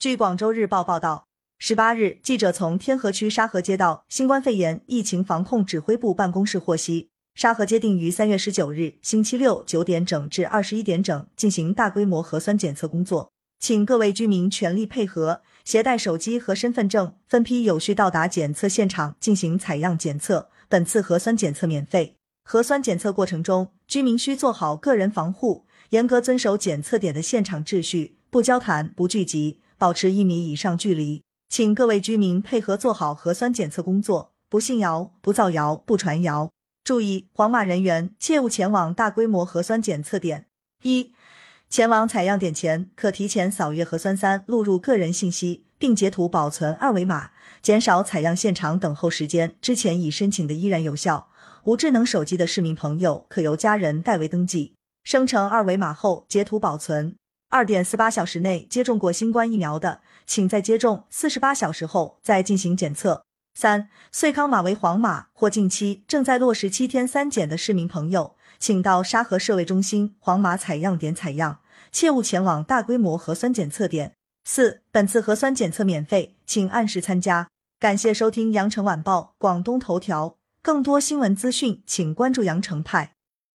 [0.00, 1.26] 据广州日报报道，
[1.58, 20.48] 十八日，记者从天河区沙河街道新冠肺炎疫情防控指挥部办公室获悉，沙河街定于三月十九日星期六九点整至二十一点整进行大规模核酸检测工作，请各位居民全力配合，携带手机和身份证，分批有序到达检测现场进行采样检测。
[20.70, 22.16] 本次核酸检测免费。
[22.44, 29.58] 核酸检测过程中，居民需做好个人防护，严格遵守检测点的现场秩序，不交谈、不聚集。
[29.80, 36.50] 保持一米以上距离，请各位居民配合做好核酸检测工作，不信谣、不造谣、不传谣。
[36.84, 40.44] 注意，黄码人员切勿前往大规模核酸检测点。
[40.82, 41.14] 一、
[41.70, 47.30] 前往采样点前，可提前扫阅核酸三，录入个人信息，并截图保存二维码，
[47.62, 49.56] 减少采样现场等候时间。
[49.62, 51.30] 之前已申请的依然有效。
[51.64, 57.16] 无智能手机的市民朋友，可由家人代为登记，生成二维码后截图保存。
[57.52, 63.24] 二点四八小时内接种过新冠疫苗的，请在接种四十八小时后再进行检测。
[63.54, 71.58] 三，穗康码为黄码或近期正在落实七天三检的市民朋友，请到沙河社卫中心黄码采样点采样，
[71.90, 74.14] 切勿前往大规模核酸检测点。
[74.44, 77.48] 四，本次核酸检测免费，请按时参加。
[77.80, 83.16] 感谢收听羊城晚报广东头条，更多新闻资讯，请关注羊城派。